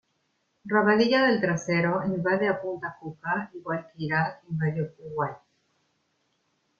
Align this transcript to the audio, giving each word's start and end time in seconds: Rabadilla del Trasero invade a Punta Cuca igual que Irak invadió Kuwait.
Rabadilla 0.65 1.27
del 1.27 1.39
Trasero 1.39 2.01
invade 2.03 2.47
a 2.47 2.59
Punta 2.59 2.97
Cuca 2.99 3.51
igual 3.53 3.85
que 3.85 4.03
Irak 4.05 4.41
invadió 4.49 4.91
Kuwait. 4.95 5.37